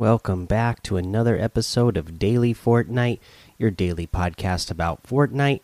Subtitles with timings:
[0.00, 3.18] Welcome back to another episode of Daily Fortnite,
[3.58, 5.58] your daily podcast about Fortnite.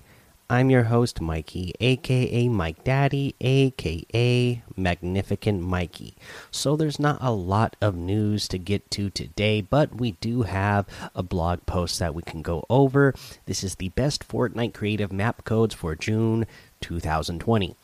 [0.51, 6.17] I'm your host, Mikey, aka Mike Daddy, aka Magnificent Mikey.
[6.51, 10.89] So, there's not a lot of news to get to today, but we do have
[11.15, 13.15] a blog post that we can go over.
[13.47, 16.45] This is the best Fortnite creative map codes for June
[16.81, 17.77] 2020.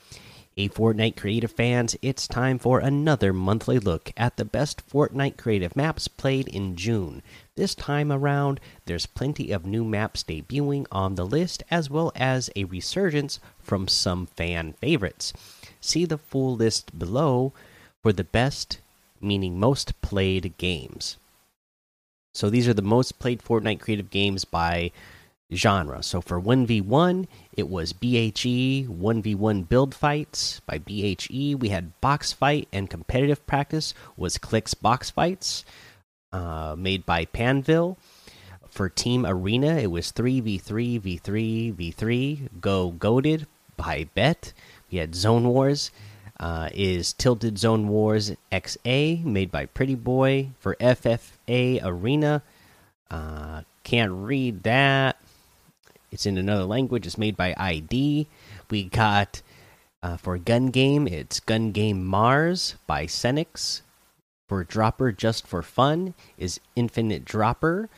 [0.60, 5.74] Hey, Fortnite creative fans, it's time for another monthly look at the best Fortnite creative
[5.74, 7.22] maps played in June.
[7.56, 12.50] This time around, there's plenty of new maps debuting on the list, as well as
[12.54, 15.32] a resurgence from some fan favorites.
[15.80, 17.54] See the full list below
[18.02, 18.80] for the best,
[19.18, 21.16] meaning most played games.
[22.34, 24.92] So these are the most played Fortnite creative games by
[25.52, 26.02] genre.
[26.02, 31.56] So for 1v1, it was BHE 1v1 build fights by BHE.
[31.56, 35.64] We had box fight and competitive practice was Clix box fights
[36.32, 37.96] uh, made by Pandvil.
[38.68, 44.52] For Team Arena, it was 3v3 v3 v3 Go Goaded by Bet.
[44.90, 45.90] We had Zone Wars.
[46.38, 52.42] Uh, is Tilted Zone Wars XA made by Pretty Boy for FFA Arena.
[53.10, 55.19] Uh, can't read that.
[56.10, 57.06] It's in another language.
[57.06, 58.26] It's made by ID.
[58.70, 59.42] We got
[60.02, 63.82] uh, for Gun Game, it's Gun Game Mars by Senix.
[64.48, 67.88] For Dropper Just for Fun is Infinite Dropper,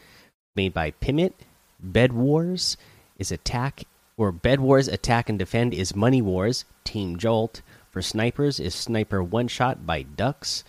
[0.54, 1.32] made by Pimit.
[1.80, 2.77] Bed Wars
[3.19, 3.84] is Attack,
[4.19, 7.62] or Bed Wars Attack and Defend is Money Wars, Team Jolt.
[7.91, 10.64] For Snipers is Sniper One Shot by Ducks.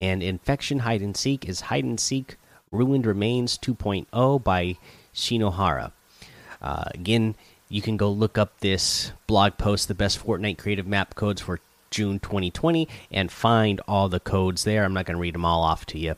[0.00, 2.36] And Infection Hide and Seek is Hide and Seek
[2.70, 4.76] Ruined Remains 2.0 by
[5.14, 5.92] Shinohara.
[6.60, 7.34] Uh, again,
[7.68, 11.60] you can go look up this blog post, the best Fortnite creative map codes for
[11.90, 14.84] June 2020, and find all the codes there.
[14.84, 16.16] I'm not going to read them all off to you.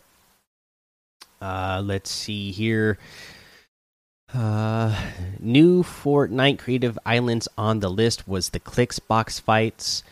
[1.41, 2.99] Uh, let's see here.
[4.33, 4.97] Uh,
[5.41, 10.05] new Fortnite creative islands on the list was the Clix box fights,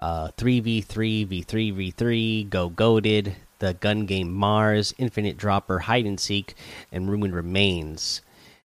[0.00, 6.54] uh, 3v3, v3, v3, Go Goaded, the gun game Mars, Infinite Dropper, Hide and Seek,
[6.92, 8.20] and Ruined Remains.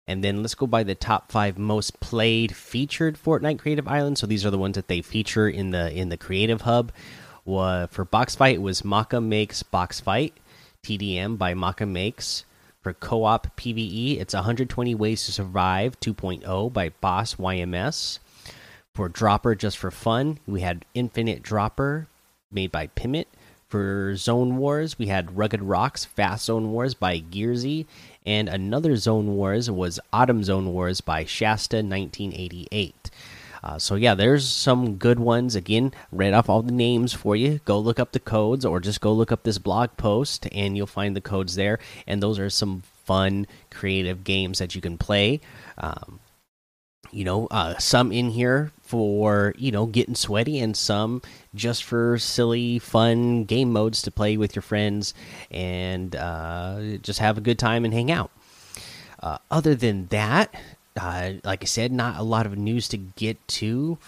[0.06, 4.20] And then let's go by the top five most played featured Fortnite Creative Islands.
[4.20, 6.92] So these are the ones that they feature in the in the Creative Hub.
[7.46, 10.34] For Box Fight, it was Maka Makes Box Fight,
[10.82, 12.44] TDM by Maka Makes.
[12.82, 18.18] For Co-op PVE, it's 120 Ways to Survive 2.0 by Boss YMS.
[18.94, 22.08] For Dropper, just for fun, we had Infinite Dropper
[22.52, 23.26] made by Pimit.
[23.74, 27.86] For Zone Wars, we had Rugged Rocks Fast Zone Wars by Gearsy,
[28.24, 33.10] and another Zone Wars was Autumn Zone Wars by Shasta 1988.
[33.64, 35.56] Uh, so yeah, there's some good ones.
[35.56, 37.58] Again, read off all the names for you.
[37.64, 40.86] Go look up the codes, or just go look up this blog post, and you'll
[40.86, 41.80] find the codes there.
[42.06, 45.40] And those are some fun, creative games that you can play.
[45.78, 46.20] Um,
[47.10, 51.22] you know, uh, some in here for you know getting sweaty, and some
[51.54, 55.14] just for silly, fun game modes to play with your friends
[55.50, 58.30] and uh, just have a good time and hang out.
[59.22, 60.54] Uh, other than that,
[61.00, 63.98] uh, like I said, not a lot of news to get to.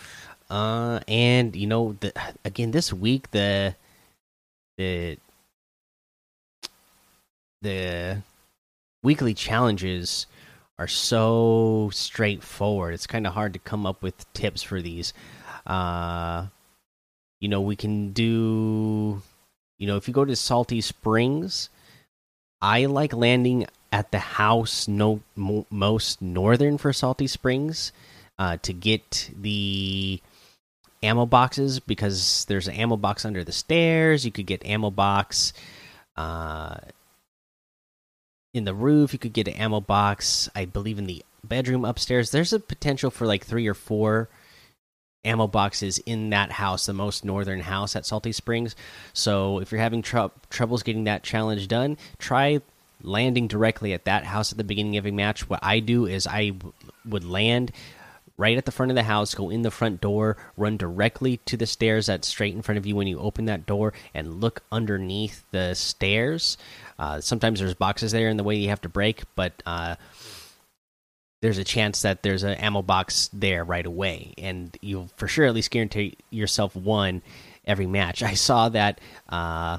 [0.49, 2.13] Uh, and you know, the,
[2.45, 3.75] again, this week the
[4.77, 5.19] the
[7.63, 8.23] the
[9.03, 10.27] weekly challenges
[10.79, 12.95] are so straightforward.
[12.95, 15.13] It's kind of hard to come up with tips for these.
[15.67, 16.47] Uh,
[17.41, 19.23] you know, we can do,
[19.79, 21.71] you know, if you go to Salty Springs,
[22.61, 27.93] I like landing at the house no mo most northern for Salty Springs
[28.39, 30.21] uh, to get the
[31.03, 34.25] ammo boxes because there's an ammo box under the stairs.
[34.25, 35.53] You could get ammo box.
[36.17, 36.77] Uh,
[38.57, 39.13] in the roof.
[39.13, 40.49] You could get an ammo box.
[40.55, 42.31] I believe in the bedroom upstairs.
[42.31, 44.29] There's a potential for like three or four
[45.25, 48.77] ammo boxes in that house, the most northern house at Salty Springs.
[49.13, 50.19] So if you're having tr
[50.51, 52.61] troubles getting that challenge done, try
[53.03, 55.49] landing directly at that house at the beginning of a match.
[55.49, 56.53] What I do is I
[57.05, 57.73] would land
[58.37, 61.57] right at the front of the house, go in the front door, run directly to
[61.57, 64.63] the stairs that's straight in front of you when you open that door, and look
[64.71, 66.59] underneath the stairs.
[66.99, 69.97] Uh, sometimes there's boxes there in the way you have to break, but uh,
[71.43, 75.47] there's a chance that there's an ammo box there right away, and you'll for sure
[75.47, 77.23] at least guarantee yourself one
[77.65, 78.23] every match.
[78.23, 79.01] I saw that.
[79.29, 79.79] Uh,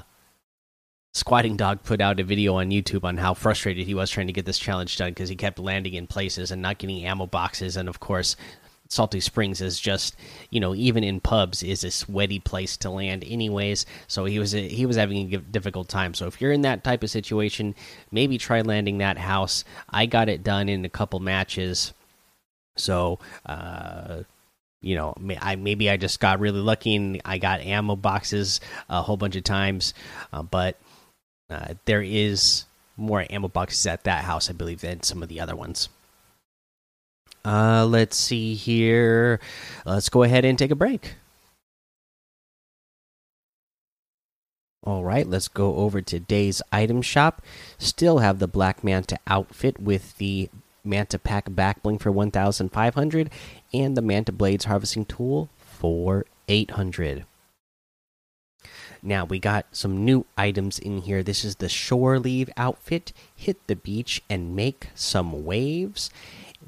[1.22, 4.46] SquatingDog put out a video on YouTube on how frustrated he was trying to get
[4.46, 7.88] this challenge done because he kept landing in places and not getting ammo boxes, and
[7.88, 8.36] of course,
[8.88, 10.16] Salty Springs is just,
[10.50, 13.84] you know, even in pubs is a sweaty place to land anyways.
[14.06, 16.14] So he was he was having a difficult time.
[16.14, 17.74] So if you're in that type of situation,
[18.10, 19.64] maybe try landing that house.
[19.90, 21.92] I got it done in a couple matches.
[22.76, 24.22] So, uh
[24.80, 29.02] you know, I maybe I just got really lucky and I got ammo boxes a
[29.02, 29.92] whole bunch of times,
[30.32, 30.78] uh, but
[31.50, 32.64] uh, there is
[32.96, 35.88] more ammo boxes at that house, I believe, than some of the other ones.
[37.44, 39.40] Uh, let's see here.
[39.86, 41.14] Let's go ahead and take a break.
[44.84, 47.42] All right, let's go over today's item shop.
[47.78, 50.48] Still have the Black Manta outfit with the
[50.84, 53.30] Manta Pack back bling for 1,500
[53.74, 57.26] and the Manta Blades harvesting tool for 800.
[59.02, 61.22] Now we got some new items in here.
[61.22, 63.12] This is the shore leave outfit.
[63.34, 66.10] Hit the beach and make some waves.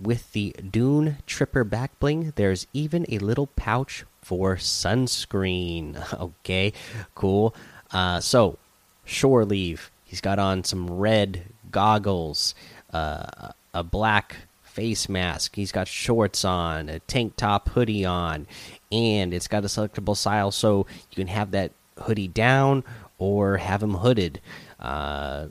[0.00, 5.96] With the Dune Tripper back bling, there's even a little pouch for sunscreen.
[6.20, 6.72] Okay,
[7.14, 7.54] cool.
[7.90, 8.58] Uh, so,
[9.04, 9.90] shore leave.
[10.04, 12.54] He's got on some red goggles,
[12.92, 15.56] uh, a black face mask.
[15.56, 18.46] He's got shorts on, a tank top hoodie on,
[18.90, 22.84] and it's got a selectable style so you can have that hoodie down
[23.18, 24.40] or have him hooded.
[24.78, 25.46] Uh,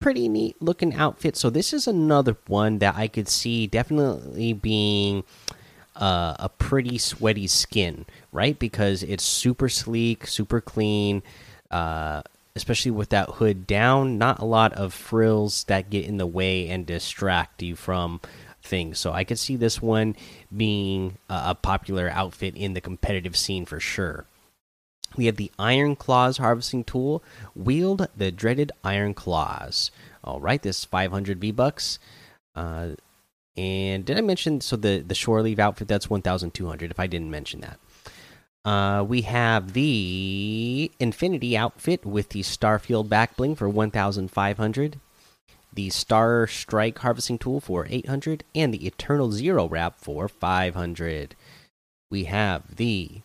[0.00, 1.36] pretty neat looking outfit.
[1.36, 5.24] So this is another one that I could see definitely being
[5.96, 8.58] uh, a pretty sweaty skin, right?
[8.58, 11.22] Because it's super sleek, super clean,
[11.70, 12.22] uh,
[12.54, 14.18] especially with that hood down.
[14.18, 18.20] Not a lot of frills that get in the way and distract you from
[18.62, 18.98] things.
[18.98, 20.14] So I could see this one
[20.56, 24.26] being a, a popular outfit in the competitive scene for sure.
[25.16, 27.22] We have the Iron Claws harvesting tool.
[27.54, 29.90] Wield the dreaded Iron Claws.
[30.22, 31.98] All right, this 500 V bucks.
[32.54, 32.90] Uh,
[33.56, 36.90] and did I mention so the the shore leave outfit that's 1,200?
[36.90, 37.78] If I didn't mention that.
[38.64, 45.00] Uh, we have the Infinity outfit with the Starfield back bling for 1,500,
[45.72, 51.34] the Star Strike harvesting tool for 800, and the Eternal Zero wrap for 500.
[52.10, 53.22] We have the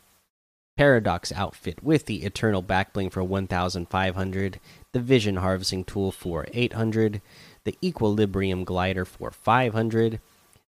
[0.75, 4.59] Paradox outfit with the Eternal Backbling for 1500,
[4.91, 7.21] the Vision Harvesting Tool for 800,
[7.63, 10.19] the Equilibrium Glider for 500,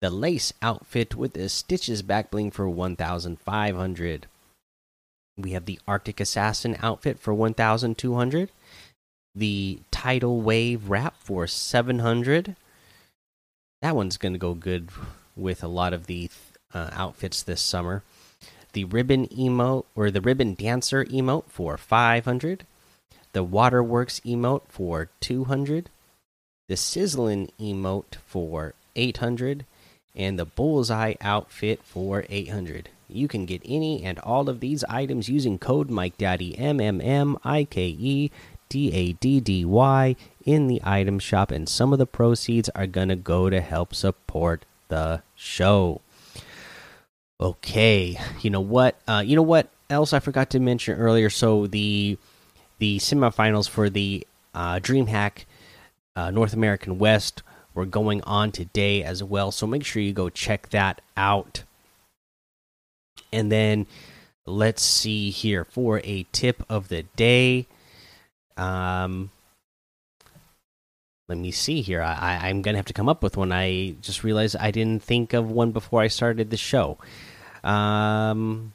[0.00, 4.26] the Lace outfit with the Stitches Backbling for 1500.
[5.37, 8.50] We have the Arctic Assassin outfit for 1200,
[9.35, 12.56] the Tidal Wave wrap for 700.
[13.81, 14.88] That one's going to go good
[15.37, 16.31] with a lot of the
[16.73, 18.02] uh, outfits this summer
[18.75, 22.67] the ribbon emote or the ribbon dancer emote for 500
[23.32, 25.88] the waterworks emote for 200
[26.69, 29.65] the sizzling emote for 800
[30.15, 35.29] and the bullseye outfit for 800 you can get any and all of these items
[35.29, 38.31] using code mike daddy m m m i k e
[38.69, 42.87] d a d d y in the item shop and some of the proceeds are
[42.87, 46.00] going to go to help support the show
[47.41, 49.01] Okay, you know what?
[49.09, 51.31] Uh, you know what else I forgot to mention earlier?
[51.31, 52.17] So the
[52.79, 55.45] the semifinals for the uh, DreamHack
[56.17, 57.43] uh, North American West
[57.75, 59.50] were going on today as well.
[59.50, 61.64] So make sure you go check that out.
[63.33, 63.87] And then
[64.47, 67.67] let's see here for a tip of the day.
[68.57, 69.31] Um,
[71.28, 72.02] let me see here.
[72.02, 73.52] I, am gonna have to come up with one.
[73.52, 76.99] I just realized I didn't think of one before I started the show.
[77.62, 78.75] Um,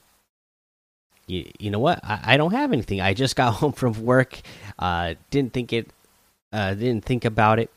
[1.28, 2.00] you, you know what?
[2.04, 3.02] I, I don't have anything.
[3.02, 4.42] I just got home from work.
[4.78, 5.92] Uh, didn't think it.
[6.52, 7.70] Uh, didn't think about it,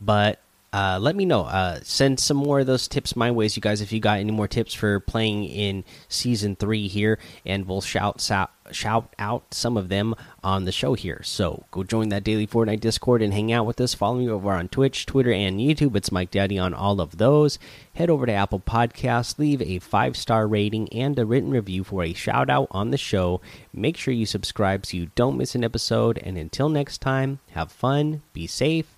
[0.00, 0.40] but
[0.72, 1.42] uh, let me know.
[1.42, 3.80] Uh, send some more of those tips my ways, you guys.
[3.80, 8.20] If you got any more tips for playing in season three here, and we'll shout
[8.20, 11.22] shout, shout out some of them on the show here.
[11.24, 13.94] So go join that daily Fortnite Discord and hang out with us.
[13.94, 15.96] Follow me over on Twitch, Twitter, and YouTube.
[15.96, 17.58] It's Mike Daddy on all of those.
[17.94, 22.04] Head over to Apple Podcasts, leave a five star rating and a written review for
[22.04, 23.40] a shout out on the show.
[23.72, 26.18] Make sure you subscribe so you don't miss an episode.
[26.18, 28.97] And until next time, have fun, be safe,